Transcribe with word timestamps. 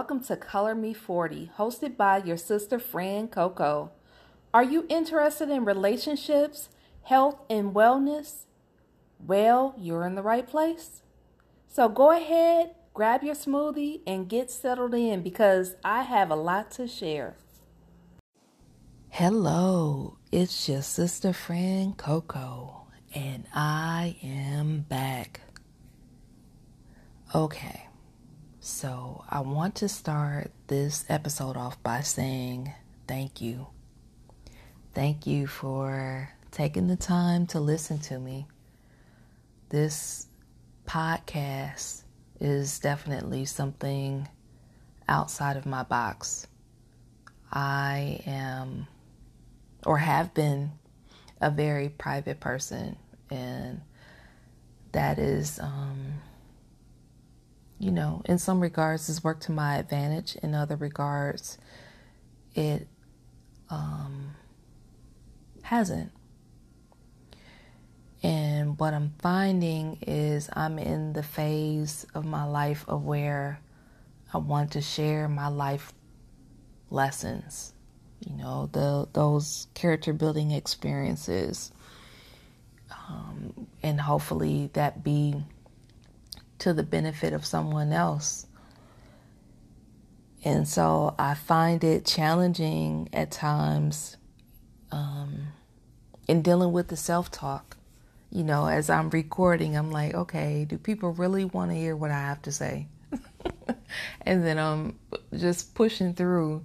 Welcome 0.00 0.24
to 0.24 0.36
Color 0.36 0.76
Me 0.76 0.94
40, 0.94 1.50
hosted 1.58 1.98
by 1.98 2.22
your 2.24 2.38
sister 2.38 2.78
friend 2.78 3.30
Coco. 3.30 3.90
Are 4.54 4.64
you 4.64 4.86
interested 4.88 5.50
in 5.50 5.66
relationships, 5.66 6.70
health, 7.02 7.42
and 7.50 7.74
wellness? 7.74 8.44
Well, 9.18 9.74
you're 9.76 10.06
in 10.06 10.14
the 10.14 10.22
right 10.22 10.48
place. 10.48 11.02
So 11.68 11.90
go 11.90 12.12
ahead, 12.12 12.74
grab 12.94 13.22
your 13.22 13.34
smoothie, 13.34 14.00
and 14.06 14.26
get 14.26 14.50
settled 14.50 14.94
in 14.94 15.20
because 15.20 15.74
I 15.84 16.04
have 16.04 16.30
a 16.30 16.34
lot 16.34 16.70
to 16.72 16.88
share. 16.88 17.36
Hello, 19.10 20.16
it's 20.32 20.66
your 20.66 20.80
sister 20.80 21.34
friend 21.34 21.94
Coco, 21.94 22.86
and 23.14 23.44
I 23.52 24.16
am 24.22 24.80
back. 24.80 25.42
Okay. 27.34 27.89
So, 28.62 29.24
I 29.26 29.40
want 29.40 29.76
to 29.76 29.88
start 29.88 30.50
this 30.66 31.06
episode 31.08 31.56
off 31.56 31.82
by 31.82 32.02
saying 32.02 32.70
thank 33.08 33.40
you. 33.40 33.68
Thank 34.92 35.26
you 35.26 35.46
for 35.46 36.28
taking 36.50 36.86
the 36.86 36.96
time 36.96 37.46
to 37.48 37.60
listen 37.60 38.00
to 38.00 38.18
me. 38.18 38.46
This 39.70 40.26
podcast 40.86 42.02
is 42.38 42.80
definitely 42.80 43.46
something 43.46 44.28
outside 45.08 45.56
of 45.56 45.64
my 45.64 45.82
box. 45.82 46.46
I 47.50 48.20
am, 48.26 48.86
or 49.86 49.96
have 49.96 50.34
been, 50.34 50.72
a 51.40 51.50
very 51.50 51.88
private 51.88 52.40
person, 52.40 52.96
and 53.30 53.80
that 54.92 55.18
is, 55.18 55.58
um, 55.60 56.20
you 57.80 57.90
know, 57.90 58.20
in 58.26 58.38
some 58.38 58.60
regards, 58.60 59.06
has 59.06 59.24
worked 59.24 59.44
to 59.44 59.52
my 59.52 59.78
advantage. 59.78 60.36
In 60.42 60.54
other 60.54 60.76
regards, 60.76 61.56
it 62.54 62.86
um, 63.70 64.36
hasn't. 65.62 66.12
And 68.22 68.78
what 68.78 68.92
I'm 68.92 69.14
finding 69.18 69.96
is 70.06 70.50
I'm 70.52 70.78
in 70.78 71.14
the 71.14 71.22
phase 71.22 72.06
of 72.14 72.26
my 72.26 72.44
life 72.44 72.84
of 72.86 73.02
where 73.04 73.60
I 74.34 74.38
want 74.38 74.72
to 74.72 74.82
share 74.82 75.26
my 75.26 75.48
life 75.48 75.94
lessons, 76.90 77.72
you 78.20 78.36
know, 78.36 78.68
the 78.72 79.08
those 79.14 79.68
character 79.72 80.12
building 80.12 80.50
experiences, 80.50 81.72
um, 82.90 83.66
and 83.82 83.98
hopefully 83.98 84.68
that 84.74 85.02
be 85.02 85.42
to 86.60 86.72
the 86.72 86.82
benefit 86.82 87.32
of 87.32 87.44
someone 87.44 87.92
else. 87.92 88.46
And 90.44 90.66
so 90.66 91.14
I 91.18 91.34
find 91.34 91.84
it 91.84 92.06
challenging 92.06 93.08
at 93.12 93.30
times 93.30 94.16
um, 94.90 95.48
in 96.26 96.42
dealing 96.42 96.72
with 96.72 96.88
the 96.88 96.96
self 96.96 97.30
talk. 97.30 97.76
You 98.30 98.44
know, 98.44 98.66
as 98.66 98.88
I'm 98.88 99.10
recording, 99.10 99.76
I'm 99.76 99.90
like, 99.90 100.14
okay, 100.14 100.64
do 100.64 100.78
people 100.78 101.12
really 101.12 101.44
want 101.44 101.72
to 101.72 101.76
hear 101.76 101.96
what 101.96 102.12
I 102.12 102.20
have 102.20 102.40
to 102.42 102.52
say? 102.52 102.86
and 104.22 104.46
then 104.46 104.58
I'm 104.58 104.98
just 105.36 105.74
pushing 105.74 106.14
through 106.14 106.64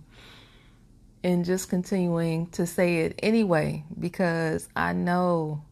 and 1.24 1.44
just 1.44 1.70
continuing 1.70 2.46
to 2.52 2.68
say 2.68 2.98
it 2.98 3.20
anyway 3.24 3.84
because 4.00 4.70
I 4.76 4.94
know 4.94 5.64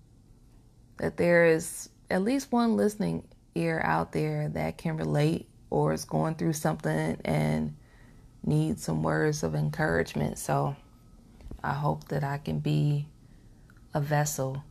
that 0.98 1.18
there 1.18 1.46
is 1.46 1.90
at 2.10 2.24
least 2.24 2.52
one 2.52 2.76
listening 2.76 3.24
ear 3.56 3.82
out 3.84 4.12
there 4.12 4.50
that 4.50 4.78
can 4.78 4.98
relate 4.98 5.48
or 5.70 5.94
is 5.94 6.06
going 6.06 6.36
through 6.36 6.54
something 6.54 7.18
and 7.26 7.76
needs 8.46 8.84
some 8.84 9.04
words 9.04 9.44
of 9.44 9.56
encouragement. 9.56 10.38
So 10.38 10.76
I 11.64 11.74
hope 11.74 12.08
that 12.10 12.24
I 12.24 12.38
can 12.38 12.60
be 12.60 13.08
a 13.94 14.02
vessel 14.02 14.64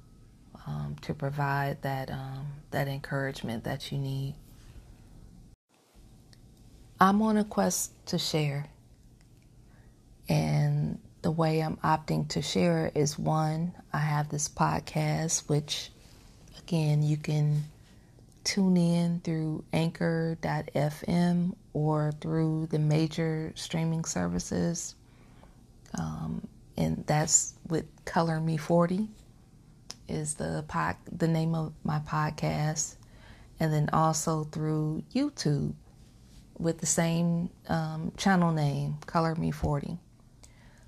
um, 0.67 0.97
to 1.03 1.15
provide 1.15 1.83
that 1.83 2.11
um, 2.11 2.47
that 2.71 2.89
encouragement 2.89 3.65
that 3.65 3.91
you 3.91 3.99
need. 3.99 4.35
I'm 7.01 7.21
on 7.23 7.37
a 7.37 7.45
quest 7.45 7.93
to 8.07 8.19
share, 8.19 8.67
and 10.29 11.01
the 11.23 11.31
way 11.31 11.61
I'm 11.61 11.77
opting 11.79 12.29
to 12.29 12.43
share 12.43 12.93
is 12.95 13.19
one. 13.19 13.73
I 13.93 13.99
have 13.99 14.29
this 14.29 14.49
podcast, 14.49 15.49
which 15.49 15.91
again 16.59 17.03
you 17.03 17.17
can 17.17 17.65
tune 18.45 18.77
in 18.77 19.21
through 19.21 19.65
anchor.fm 19.73 21.55
or 21.73 22.13
through 22.21 22.67
the 22.67 22.79
major 22.79 23.53
streaming 23.55 24.05
services. 24.05 24.95
Um, 25.99 26.47
and 26.77 27.05
that's 27.07 27.55
with 27.69 27.87
Color 28.05 28.41
Me 28.41 28.57
40 28.57 29.09
is 30.09 30.35
the 30.35 30.65
pod, 30.69 30.97
the 31.11 31.29
name 31.29 31.55
of 31.55 31.73
my 31.85 32.01
podcast. 32.01 32.97
And 33.61 33.73
then 33.73 33.89
also 33.93 34.45
through 34.45 35.05
YouTube 35.15 35.75
with 36.59 36.79
the 36.79 36.87
same 36.87 37.51
um, 37.69 38.13
channel 38.17 38.53
name, 38.53 38.97
Color 39.07 39.35
Me 39.37 39.51
40. 39.51 39.99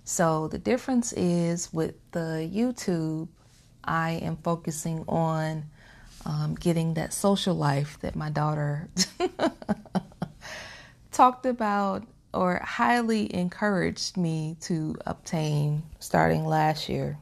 So 0.05 0.49
the 0.49 0.59
difference 0.59 1.13
is 1.13 1.73
with 1.73 1.95
the 2.13 2.51
YouTube, 2.53 3.29
I 3.83 4.13
am 4.13 4.37
focusing 4.37 5.05
on 5.09 5.65
um, 6.25 6.55
getting 6.55 6.95
that 6.95 7.12
social 7.12 7.55
life 7.55 7.99
that 8.01 8.17
my 8.17 8.31
daughter 8.31 8.89
talked 11.12 11.47
about 11.47 12.05
or 12.33 12.61
highly 12.65 13.33
encouraged 13.35 14.17
me 14.17 14.57
to 14.61 14.97
obtain 15.07 15.83
starting 16.01 16.45
last 16.45 16.89
year. 16.89 17.19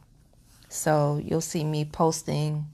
So 0.69 1.21
you'll 1.23 1.43
see 1.43 1.65
me 1.65 1.85
posting 1.85 2.67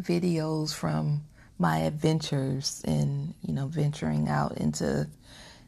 videos 0.00 0.72
from 0.72 1.24
my 1.58 1.78
adventures 1.78 2.82
in, 2.86 3.34
you 3.42 3.52
know, 3.52 3.66
venturing 3.66 4.28
out 4.28 4.56
into 4.58 5.08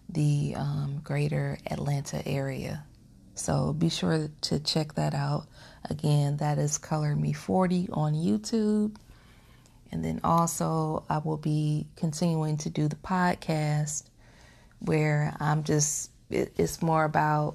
the 0.08 0.54
um, 0.56 1.00
greater 1.02 1.58
Atlanta 1.70 2.26
area. 2.26 2.84
So 3.34 3.72
be 3.72 3.88
sure 3.88 4.28
to 4.42 4.60
check 4.60 4.94
that 4.94 5.14
out. 5.14 5.46
Again, 5.90 6.36
that 6.38 6.58
is 6.58 6.78
Color 6.78 7.16
Me 7.16 7.32
40 7.32 7.88
on 7.92 8.14
YouTube. 8.14 8.96
And 9.94 10.04
then 10.04 10.20
also, 10.24 11.04
I 11.08 11.18
will 11.18 11.36
be 11.36 11.86
continuing 11.94 12.56
to 12.58 12.68
do 12.68 12.88
the 12.88 12.96
podcast 12.96 14.02
where 14.80 15.36
I'm 15.38 15.62
just, 15.62 16.10
it, 16.30 16.52
it's 16.58 16.82
more 16.82 17.04
about 17.04 17.54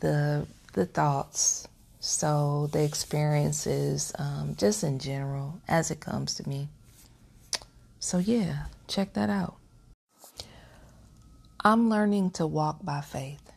the 0.00 0.48
the 0.72 0.84
thoughts. 0.84 1.68
So 2.00 2.68
the 2.72 2.82
experiences 2.82 4.12
um, 4.18 4.56
just 4.58 4.82
in 4.82 4.98
general 4.98 5.60
as 5.68 5.92
it 5.92 6.00
comes 6.00 6.34
to 6.34 6.48
me. 6.48 6.68
So 8.00 8.18
yeah 8.18 8.64
check 8.88 9.12
that 9.12 9.30
out. 9.30 9.54
I'm 11.64 11.88
learning 11.88 12.32
to 12.32 12.46
walk 12.48 12.84
by 12.84 13.00
faith. 13.00 13.52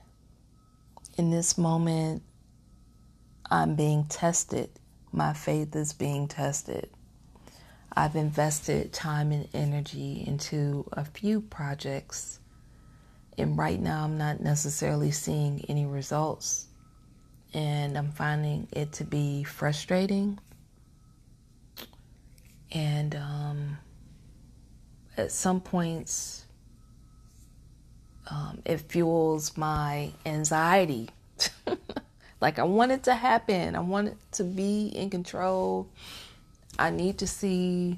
In 1.17 1.31
this 1.31 1.57
moment 1.57 2.21
i'm 3.51 3.75
being 3.75 4.05
tested 4.05 4.69
my 5.15 5.31
faith 5.33 5.75
is 5.75 5.93
being 5.93 6.27
tested. 6.27 6.89
I've 7.95 8.17
invested 8.17 8.91
time 8.91 9.31
and 9.31 9.47
energy 9.53 10.25
into 10.27 10.85
a 10.91 11.05
few 11.05 11.39
projects, 11.39 12.39
and 13.37 13.57
right 13.57 13.79
now 13.79 14.03
I'm 14.03 14.17
not 14.17 14.41
necessarily 14.41 15.11
seeing 15.11 15.63
any 15.69 15.85
results. 15.85 16.67
And 17.53 17.97
I'm 17.97 18.11
finding 18.11 18.67
it 18.73 18.91
to 18.93 19.05
be 19.05 19.45
frustrating. 19.45 20.37
And 22.73 23.15
um, 23.15 23.77
at 25.15 25.31
some 25.31 25.61
points, 25.61 26.45
um, 28.29 28.61
it 28.65 28.81
fuels 28.81 29.55
my 29.55 30.11
anxiety. 30.25 31.09
Like 32.45 32.59
I 32.59 32.63
want 32.63 32.91
it 32.91 33.01
to 33.05 33.15
happen. 33.15 33.75
I 33.75 33.79
want 33.79 34.09
it 34.09 34.17
to 34.33 34.43
be 34.43 34.89
in 34.89 35.09
control. 35.09 35.89
I 36.77 36.91
need 36.91 37.17
to 37.17 37.25
see 37.25 37.97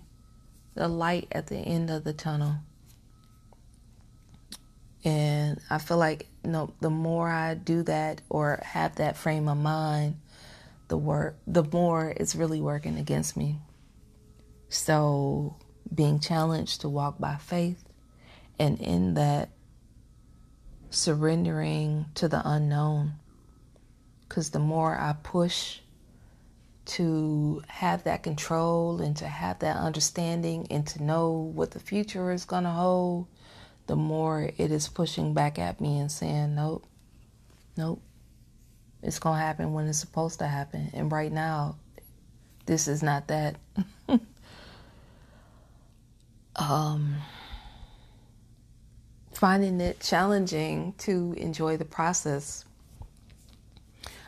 the 0.74 0.88
light 0.88 1.28
at 1.34 1.48
the 1.48 1.58
end 1.58 1.90
of 1.90 2.06
the 2.06 2.14
tunnel. 2.14 2.56
And 5.04 5.60
I 5.70 5.80
feel 5.80 5.98
like 5.98 6.28
you 6.46 6.52
know, 6.52 6.74
the 6.80 6.90
more 6.90 7.28
I 7.28 7.56
do 7.56 7.84
that 7.84 8.22
or 8.30 8.62
have 8.64 8.96
that 8.96 9.18
frame 9.18 9.50
of 9.50 9.58
mind, 9.58 10.16
the 10.88 10.96
work 10.96 11.36
the 11.46 11.66
more 11.66 12.14
it's 12.16 12.34
really 12.34 12.62
working 12.62 12.98
against 12.98 13.36
me. 13.36 13.60
So 14.70 15.58
being 15.94 16.22
challenged 16.22 16.80
to 16.82 16.88
walk 16.88 17.20
by 17.20 17.36
faith 17.36 17.84
and 18.58 18.80
in 18.80 19.16
that 19.16 19.50
surrendering 20.90 22.06
to 22.16 22.30
the 22.30 22.42
unknown 22.50 23.16
because 24.28 24.50
the 24.50 24.60
more 24.60 24.98
I 24.98 25.16
push 25.24 25.80
to 26.86 27.62
have 27.68 28.04
that 28.06 28.24
control 28.24 29.02
and 29.02 29.16
to 29.18 29.28
have 29.28 29.60
that 29.60 29.78
understanding 29.78 30.68
and 30.70 30.88
to 30.88 31.04
know 31.04 31.32
what 31.32 31.72
the 31.72 31.80
future 31.80 32.32
is 32.32 32.46
going 32.46 32.64
to 32.64 32.70
hold, 32.70 33.28
the 33.88 33.96
more 33.96 34.52
it 34.58 34.72
is 34.72 34.88
pushing 34.88 35.34
back 35.34 35.60
at 35.60 35.82
me 35.82 36.00
and 36.00 36.12
saying, 36.12 36.56
nope, 36.56 36.86
nope, 37.76 38.02
it's 39.02 39.20
going 39.20 39.38
to 39.38 39.42
happen 39.42 39.74
when 39.74 39.88
it's 39.88 40.00
supposed 40.00 40.40
to 40.40 40.48
happen. 40.48 40.90
And 40.94 41.12
right 41.12 41.32
now, 41.32 41.78
this 42.66 42.88
is 42.88 43.04
not 43.04 43.28
that. 43.28 43.56
um, 46.56 47.16
finding 49.34 49.80
it 49.80 50.00
challenging 50.00 50.94
to 50.98 51.34
enjoy 51.38 51.78
the 51.78 51.86
process. 51.86 52.66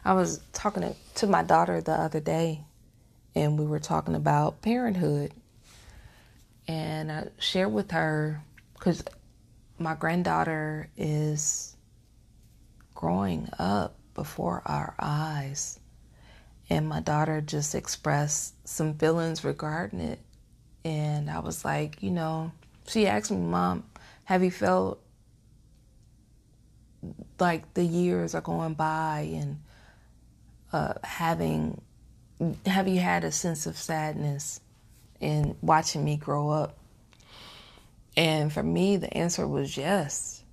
I 0.10 0.14
was 0.14 0.42
talking 0.54 0.82
to, 0.82 0.96
to 1.18 1.28
my 1.28 1.44
daughter 1.44 1.82
the 1.82 1.92
other 1.92 2.20
day, 2.20 2.62
and 3.36 3.60
we 3.60 3.66
were 3.68 3.80
talking 3.80 4.16
about 4.16 4.60
parenthood. 4.64 5.32
And 6.68 7.12
I 7.12 7.28
shared 7.38 7.72
with 7.72 7.92
her, 7.92 8.42
because 8.74 9.04
my 9.78 9.94
granddaughter 9.94 10.90
is 10.98 11.76
growing 12.96 13.50
up 13.60 14.00
before 14.16 14.64
our 14.66 14.96
eyes. 14.98 15.80
And 16.72 16.90
my 16.90 17.02
daughter 17.02 17.40
just 17.40 17.76
expressed 17.76 18.56
some 18.68 18.96
feelings 18.96 19.44
regarding 19.44 20.00
it. 20.00 20.22
And 20.84 21.30
I 21.30 21.38
was 21.38 21.64
like, 21.64 22.02
you 22.02 22.10
know, 22.10 22.52
she 22.88 23.06
asked 23.06 23.30
me, 23.30 23.38
Mom, 23.38 23.84
have 24.24 24.44
you 24.44 24.50
felt 24.50 25.04
like 27.40 27.76
the 27.76 27.84
years 27.84 28.34
are 28.34 28.42
going 28.42 28.74
by 28.74 29.30
and 29.36 29.60
uh, 30.72 30.94
having, 31.04 31.82
have 32.66 32.88
you 32.88 33.00
had 33.00 33.24
a 33.24 33.32
sense 33.32 33.66
of 33.66 33.78
sadness 33.78 34.62
in 35.20 35.56
watching 35.62 36.04
me 36.04 36.18
grow 36.18 36.50
up? 36.50 36.78
And 38.16 38.52
for 38.52 38.64
me, 38.64 38.98
the 38.98 39.16
answer 39.16 39.48
was 39.48 39.78
yes. 39.78 40.44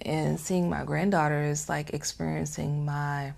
And 0.00 0.38
seeing 0.38 0.70
my 0.70 0.84
granddaughter 0.84 1.42
is 1.42 1.68
like 1.68 1.90
experiencing 1.90 2.84
my 2.84 3.34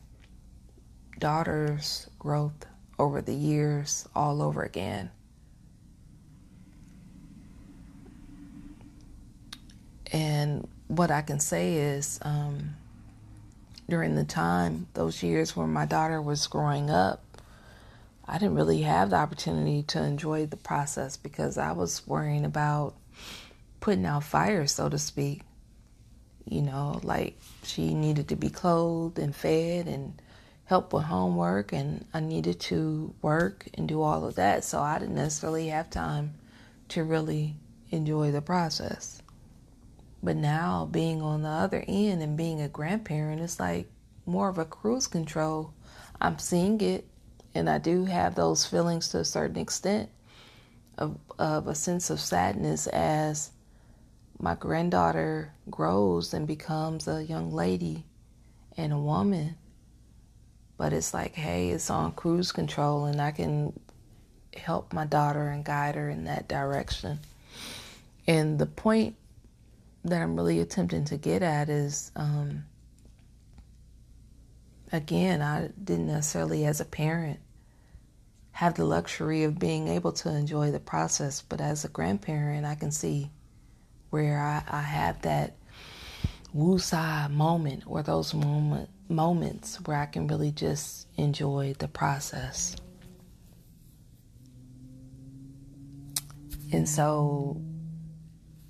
daughter's 1.18 2.08
growth 2.18 2.66
over 2.98 3.20
the 3.20 3.34
years 3.34 4.08
all 4.14 4.42
over 4.42 4.62
again. 4.62 5.10
And 10.12 10.68
what 10.88 11.10
I 11.10 11.22
can 11.22 11.40
say 11.40 11.74
is, 11.74 12.20
um, 12.22 12.76
during 13.88 14.14
the 14.14 14.24
time, 14.24 14.86
those 14.94 15.22
years 15.22 15.56
when 15.56 15.72
my 15.72 15.86
daughter 15.86 16.20
was 16.20 16.46
growing 16.46 16.90
up, 16.90 17.22
I 18.26 18.38
didn't 18.38 18.54
really 18.54 18.82
have 18.82 19.10
the 19.10 19.16
opportunity 19.16 19.82
to 19.84 20.02
enjoy 20.02 20.46
the 20.46 20.56
process 20.56 21.16
because 21.16 21.58
I 21.58 21.72
was 21.72 22.06
worrying 22.06 22.44
about 22.44 22.94
putting 23.80 24.06
out 24.06 24.24
fires, 24.24 24.72
so 24.72 24.88
to 24.88 24.98
speak. 24.98 25.42
You 26.46 26.62
know, 26.62 27.00
like 27.02 27.38
she 27.62 27.94
needed 27.94 28.28
to 28.28 28.36
be 28.36 28.50
clothed 28.50 29.18
and 29.18 29.34
fed 29.34 29.86
and 29.86 30.20
help 30.66 30.92
with 30.92 31.04
homework, 31.04 31.72
and 31.72 32.06
I 32.14 32.20
needed 32.20 32.60
to 32.60 33.14
work 33.20 33.66
and 33.74 33.86
do 33.86 34.00
all 34.00 34.24
of 34.24 34.36
that. 34.36 34.64
So 34.64 34.80
I 34.80 34.98
didn't 34.98 35.14
necessarily 35.14 35.68
have 35.68 35.90
time 35.90 36.34
to 36.88 37.04
really 37.04 37.56
enjoy 37.90 38.30
the 38.30 38.42
process. 38.42 39.20
But 40.24 40.36
now, 40.36 40.88
being 40.90 41.20
on 41.20 41.42
the 41.42 41.50
other 41.50 41.84
end 41.86 42.22
and 42.22 42.34
being 42.34 42.62
a 42.62 42.68
grandparent, 42.68 43.42
it's 43.42 43.60
like 43.60 43.90
more 44.24 44.48
of 44.48 44.56
a 44.56 44.64
cruise 44.64 45.06
control. 45.06 45.74
I'm 46.18 46.38
seeing 46.38 46.80
it, 46.80 47.06
and 47.54 47.68
I 47.68 47.76
do 47.76 48.06
have 48.06 48.34
those 48.34 48.64
feelings 48.64 49.10
to 49.10 49.18
a 49.18 49.24
certain 49.24 49.58
extent 49.58 50.08
of, 50.96 51.18
of 51.38 51.66
a 51.66 51.74
sense 51.74 52.08
of 52.08 52.20
sadness 52.20 52.86
as 52.86 53.50
my 54.40 54.54
granddaughter 54.54 55.52
grows 55.68 56.32
and 56.32 56.46
becomes 56.46 57.06
a 57.06 57.22
young 57.22 57.52
lady 57.52 58.06
and 58.78 58.94
a 58.94 58.98
woman. 58.98 59.56
But 60.78 60.94
it's 60.94 61.12
like, 61.12 61.34
hey, 61.34 61.68
it's 61.68 61.90
on 61.90 62.12
cruise 62.12 62.50
control, 62.50 63.04
and 63.04 63.20
I 63.20 63.30
can 63.30 63.78
help 64.56 64.94
my 64.94 65.04
daughter 65.04 65.48
and 65.48 65.66
guide 65.66 65.96
her 65.96 66.08
in 66.08 66.24
that 66.24 66.48
direction. 66.48 67.18
And 68.26 68.58
the 68.58 68.64
point 68.64 69.16
that 70.04 70.22
I'm 70.22 70.36
really 70.36 70.60
attempting 70.60 71.04
to 71.06 71.16
get 71.16 71.42
at 71.42 71.68
is 71.68 72.12
um, 72.14 72.64
again, 74.92 75.42
I 75.42 75.70
didn't 75.82 76.08
necessarily, 76.08 76.66
as 76.66 76.80
a 76.80 76.84
parent, 76.84 77.40
have 78.52 78.74
the 78.74 78.84
luxury 78.84 79.44
of 79.44 79.58
being 79.58 79.88
able 79.88 80.12
to 80.12 80.30
enjoy 80.30 80.70
the 80.70 80.80
process, 80.80 81.42
but 81.42 81.60
as 81.60 81.84
a 81.84 81.88
grandparent, 81.88 82.64
I 82.64 82.76
can 82.76 82.92
see 82.92 83.30
where 84.10 84.38
I, 84.38 84.62
I 84.68 84.80
have 84.80 85.22
that 85.22 85.56
woosah 86.54 87.30
moment 87.30 87.82
or 87.86 88.02
those 88.02 88.32
moment 88.32 88.88
moments 89.08 89.76
where 89.84 89.96
I 89.96 90.06
can 90.06 90.28
really 90.28 90.52
just 90.52 91.08
enjoy 91.16 91.74
the 91.78 91.88
process. 91.88 92.76
And 96.72 96.88
so 96.88 97.60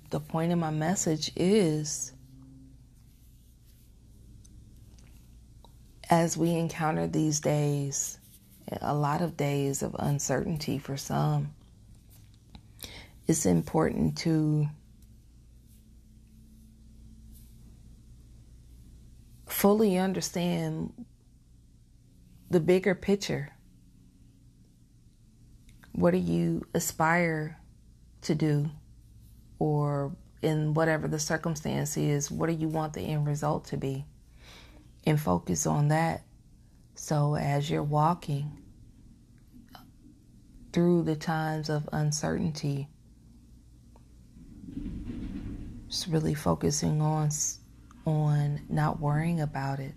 the 0.09 0.19
point 0.19 0.51
of 0.51 0.59
my 0.59 0.71
message 0.71 1.31
is 1.35 2.13
as 6.09 6.37
we 6.37 6.51
encounter 6.51 7.07
these 7.07 7.39
days, 7.39 8.19
a 8.81 8.93
lot 8.93 9.21
of 9.21 9.35
days 9.35 9.81
of 9.81 9.95
uncertainty 9.97 10.77
for 10.77 10.97
some, 10.97 11.53
it's 13.27 13.45
important 13.45 14.17
to 14.19 14.67
fully 19.47 19.97
understand 19.97 20.93
the 22.51 22.59
bigger 22.59 22.93
picture. 22.93 23.51
What 25.93 26.11
do 26.11 26.17
you 26.17 26.67
aspire 26.73 27.57
to 28.21 28.35
do? 28.35 28.69
In 30.41 30.73
whatever 30.73 31.07
the 31.07 31.19
circumstance 31.19 31.97
is, 31.97 32.29
what 32.29 32.47
do 32.47 32.53
you 32.53 32.67
want 32.67 32.93
the 32.93 33.01
end 33.01 33.25
result 33.27 33.65
to 33.65 33.77
be? 33.77 34.05
And 35.05 35.19
focus 35.19 35.65
on 35.65 35.87
that. 35.89 36.23
So 36.95 37.35
as 37.35 37.69
you're 37.69 37.83
walking 37.83 38.51
through 40.71 41.03
the 41.03 41.15
times 41.15 41.69
of 41.69 41.87
uncertainty, 41.91 42.87
just 45.87 46.07
really 46.07 46.33
focusing 46.33 47.01
on 47.01 47.29
on 48.05 48.61
not 48.69 48.99
worrying 48.99 49.41
about 49.41 49.79
it, 49.79 49.95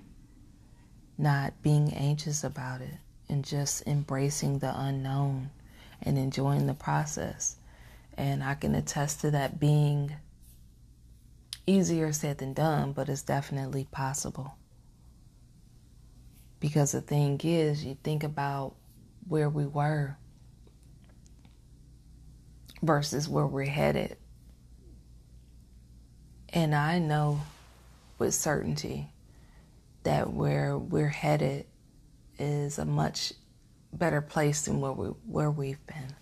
not 1.19 1.53
being 1.63 1.93
anxious 1.93 2.43
about 2.43 2.81
it, 2.81 2.95
and 3.29 3.45
just 3.45 3.87
embracing 3.87 4.59
the 4.59 4.73
unknown 4.81 5.51
and 6.03 6.17
enjoying 6.17 6.67
the 6.67 6.75
process. 6.75 7.57
And 8.17 8.43
I 8.43 8.55
can 8.55 8.75
attest 8.75 9.21
to 9.21 9.31
that 9.33 9.61
being 9.61 10.15
easier 11.69 12.13
said 12.13 12.39
than 12.39 12.55
done, 12.55 12.93
but 12.93 13.09
it's 13.09 13.23
definitely 13.23 13.87
possible. 13.91 14.57
Because 16.61 16.93
the 16.93 17.01
thing 17.01 17.41
is, 17.45 17.85
you 17.85 17.97
think 18.03 18.25
about 18.25 18.75
where 19.29 19.49
we 19.49 19.67
were 19.67 20.17
versus 22.83 23.29
where 23.29 23.47
we're 23.47 23.67
headed. 23.67 24.17
And 26.49 26.75
I 26.75 26.99
know 26.99 27.41
with 28.19 28.35
certainty 28.35 29.11
that 30.03 30.33
where 30.33 30.77
we're 30.77 31.09
headed 31.09 31.67
is 32.39 32.79
a 32.79 32.85
much 32.85 33.33
better 33.93 34.21
place 34.21 34.63
than 34.63 34.81
where 34.81 34.93
we 34.93 35.09
where 35.27 35.51
we've 35.51 35.85
been. 35.87 36.15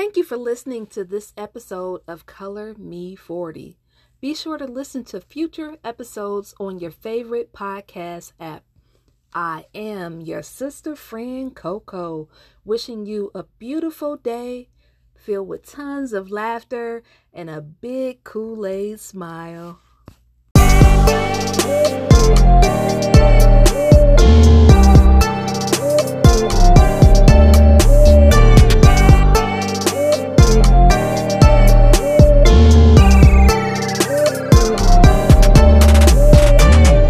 Thank 0.00 0.16
you 0.16 0.24
for 0.24 0.38
listening 0.38 0.86
to 0.96 1.04
this 1.04 1.34
episode 1.36 2.00
of 2.08 2.24
Color 2.24 2.74
Me 2.78 3.14
40. 3.14 3.76
Be 4.18 4.34
sure 4.34 4.56
to 4.56 4.64
listen 4.64 5.04
to 5.04 5.20
future 5.20 5.76
episodes 5.84 6.54
on 6.58 6.78
your 6.78 6.90
favorite 6.90 7.52
podcast 7.52 8.32
app. 8.40 8.64
I 9.34 9.66
am 9.74 10.22
your 10.22 10.40
sister 10.42 10.96
friend 10.96 11.54
Coco, 11.54 12.30
wishing 12.64 13.04
you 13.04 13.30
a 13.34 13.42
beautiful 13.58 14.16
day 14.16 14.70
filled 15.14 15.48
with 15.48 15.70
tons 15.70 16.14
of 16.14 16.30
laughter 16.30 17.02
and 17.34 17.50
a 17.50 17.60
big 17.60 18.24
Kool 18.24 18.66
Aid 18.66 19.00
smile. 19.00 19.80